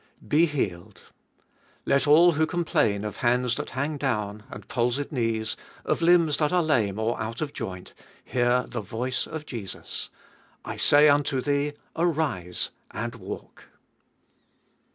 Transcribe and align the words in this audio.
3. 0.19 0.27
Be 0.29 0.45
healed. 0.47 1.03
Let 1.85 2.07
all 2.07 2.31
who 2.31 2.47
complain 2.47 3.05
of 3.05 3.17
hands 3.17 3.53
that 3.57 3.69
hang 3.77 3.97
down 3.97 4.43
and 4.49 4.67
palsied 4.67 5.09
hnees, 5.11 5.55
of 5.85 6.01
limbs 6.01 6.37
that 6.37 6.51
are 6.51 6.63
lame 6.63 6.97
or 6.97 7.21
out 7.21 7.39
of 7.39 7.53
joint, 7.53 7.93
hear 8.25 8.63
the 8.63 8.81
voice 8.81 9.27
of 9.27 9.45
Jesus: 9.45 10.09
I 10.65 10.75
say 10.75 11.07
unto 11.07 11.39
thee, 11.39 11.73
Arise, 11.95 12.71
and 12.89 13.13
walk. 13.13 13.65